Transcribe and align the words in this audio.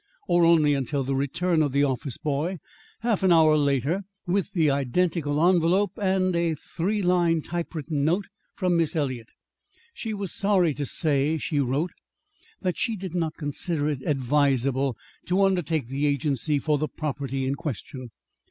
Or 0.27 0.43
only 0.45 0.73
until 0.73 1.03
the 1.03 1.13
return 1.13 1.61
of 1.61 1.73
the 1.73 1.83
office 1.83 2.17
boy, 2.17 2.57
half 3.01 3.21
an 3.21 3.31
hour 3.31 3.55
later, 3.55 4.01
with 4.25 4.49
the 4.53 4.71
identical 4.71 5.47
envelope 5.47 5.91
and 6.01 6.35
a 6.35 6.55
three 6.55 7.03
line 7.03 7.43
typewritten 7.43 8.03
note 8.03 8.25
from 8.55 8.75
Miss 8.77 8.95
Eliot. 8.95 9.27
She 9.93 10.15
was 10.15 10.33
sorry 10.33 10.73
to 10.73 10.87
say, 10.87 11.37
she 11.37 11.59
wrote, 11.59 11.91
that 12.63 12.79
she 12.79 12.95
did 12.95 13.13
not 13.13 13.35
consider 13.37 13.89
it 13.89 14.01
advisable 14.03 14.97
to 15.27 15.43
undertake 15.43 15.85
the 15.87 16.07
agency 16.07 16.57
for 16.57 16.79
the 16.79 16.87
property 16.87 17.45
in 17.45 17.53
question. 17.53 18.09